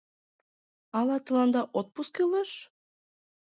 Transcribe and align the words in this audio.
Ала 0.97 1.17
тыланда 1.25 1.61
отпуск 1.79 2.11
кӱлеш? 2.17 2.51